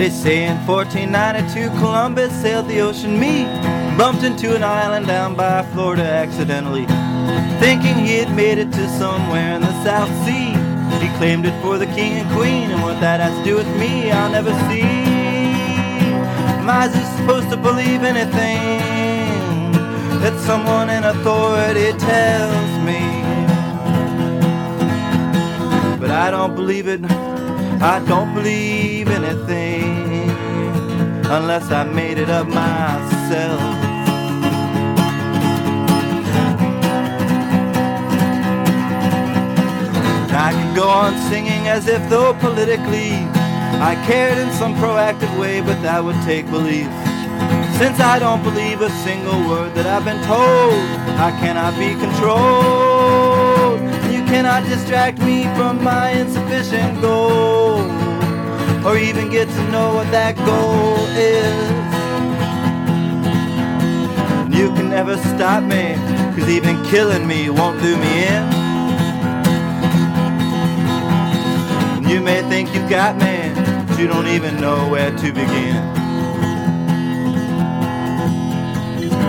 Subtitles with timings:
[0.00, 3.44] They say in 1492 Columbus sailed the ocean meet,
[3.98, 6.86] bumped into an island down by Florida accidentally,
[7.60, 10.56] thinking he had made it to somewhere in the South Sea.
[11.04, 13.68] He claimed it for the king and queen, and what that has to do with
[13.78, 14.88] me, I'll never see.
[16.94, 18.80] Just supposed to believe anything
[20.22, 23.02] that someone in authority tells me?
[26.00, 27.04] But I don't believe it,
[27.82, 29.79] I don't believe anything
[31.30, 33.60] unless I made it up myself.
[40.32, 43.12] I could go on singing as if though politically
[43.82, 46.90] I cared in some proactive way, but that would take belief.
[47.78, 50.74] Since I don't believe a single word that I've been told,
[51.16, 53.80] I cannot be controlled.
[54.12, 57.78] You cannot distract me from my insufficient goal,
[58.84, 61.70] or even get to know what that goal is.
[64.44, 65.94] And You can never stop me,
[66.34, 68.42] cause even killing me won't do me in.
[71.96, 73.52] And You may think you got me,
[73.86, 76.00] but you don't even know where to begin.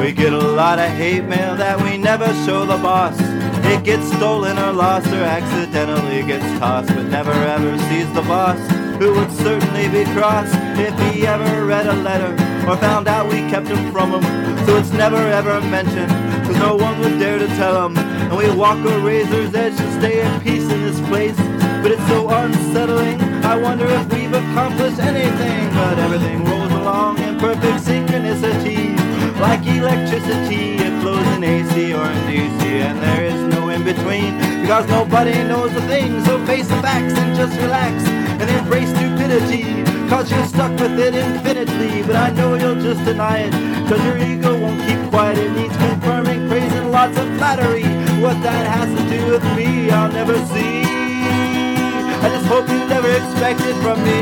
[0.01, 3.15] We get a lot of hate mail that we never show the boss.
[3.65, 8.59] It gets stolen or lost or accidentally gets tossed, but never ever sees the boss,
[9.01, 12.31] who would certainly be cross if he ever read a letter
[12.69, 14.23] or found out we kept him from him.
[14.67, 16.11] So it's never ever mentioned,
[16.45, 17.97] cause no one would dare to tell him.
[17.97, 21.37] And we walk a razor's edge to stay in peace in this place
[21.81, 23.19] but it's so unsettling.
[23.43, 28.95] I wonder if we've accomplished anything, but everything rolls along in perfect synchronicity.
[29.39, 33.30] Like electricity, it flows in AC or in DC, and there is
[33.93, 36.23] between because nobody knows a thing.
[36.23, 37.93] So face the facts and just relax
[38.39, 39.83] and embrace stupidity.
[40.07, 43.53] Cause you're stuck with it infinitely, but I know you'll just deny it.
[43.87, 47.87] Cause your ego won't keep quiet, it needs confirming, praising, lots of flattery.
[48.23, 50.83] What that has to do with me, I'll never see.
[52.23, 54.19] I just hope you never expect it from me.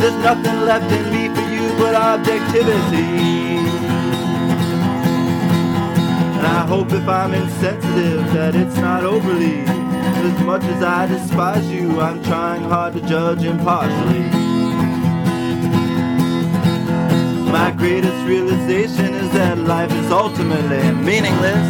[0.00, 3.89] There's nothing left in me for you but objectivity.
[6.40, 9.58] And I hope if I'm insensitive that it's not overly.
[9.60, 14.20] As much as I despise you, I'm trying hard to judge impartially.
[17.52, 21.66] My greatest realization is that life is ultimately meaningless.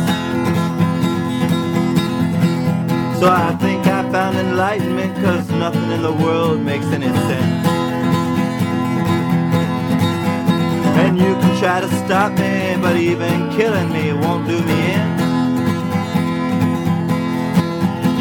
[3.19, 7.80] So I think I found enlightenment cause nothing in the world makes any sense.
[11.11, 15.09] And you can try to stop me, but even killing me won't do me in.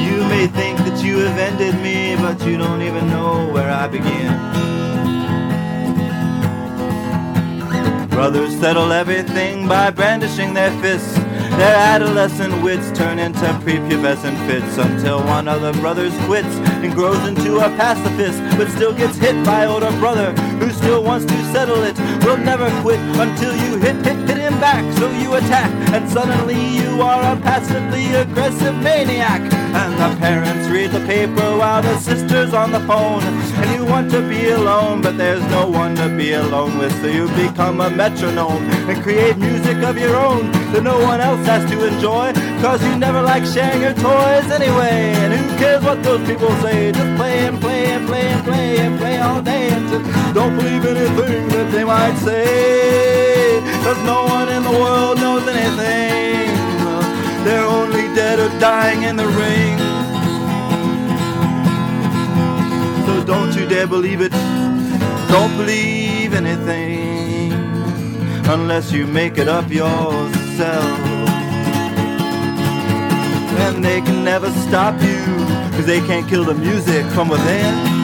[0.04, 3.88] You may think that you have ended me, but you don't even know where I
[3.88, 4.34] begin.
[8.10, 11.14] Brothers settle everything by brandishing their fists.
[11.60, 17.24] Their adolescent wits turn into prepubescent fits until one of the brothers quits and grows
[17.28, 21.84] into a pacifist, but still gets hit by older brother who still wants to settle
[21.84, 21.96] it.
[22.24, 24.84] Will never quit until you hit, hit, hit him back.
[24.98, 29.42] So you attack, and suddenly you are a passively aggressive maniac.
[29.80, 33.24] And the parents read the paper while the sister's on the phone.
[33.62, 36.94] And you want to be alone, but there's no one to be alone with.
[37.02, 41.46] So you become a metronome and create music of your own that no one else
[41.46, 42.34] has to enjoy.
[42.62, 45.14] Cause you never like sharing your toys anyway.
[45.24, 46.92] And who cares what those people say?
[46.92, 49.70] Just play and play and play and play and play all day.
[49.92, 53.60] Just don't believe anything that they might say.
[53.84, 56.48] Cause no one in the world knows anything.
[57.44, 59.78] They're only dead or dying in the ring.
[63.06, 64.32] So don't you dare believe it.
[65.36, 67.52] Don't believe anything
[68.56, 71.00] unless you make it up yourself.
[73.66, 75.22] And they can never stop you,
[75.76, 77.99] cause they can't kill the music from within.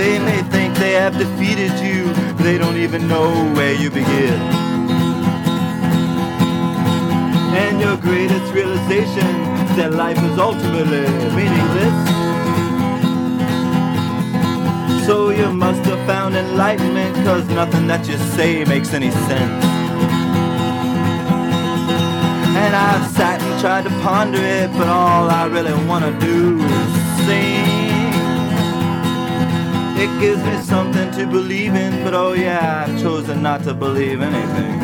[0.00, 4.40] They may think they have defeated you, but they don't even know where you begin.
[7.62, 9.26] And your greatest realization
[9.64, 11.04] is that life is ultimately
[11.36, 11.96] meaningless.
[15.04, 19.64] So you must have found enlightenment, cause nothing that you say makes any sense.
[22.62, 27.26] And I've sat and tried to ponder it, but all I really wanna do is
[27.26, 27.89] sing.
[30.02, 34.22] It gives me something to believe in, but oh yeah, I've chosen not to believe
[34.22, 34.78] anything.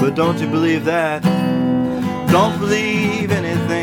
[0.00, 1.22] But don't you believe that?
[2.32, 3.79] Don't believe anything.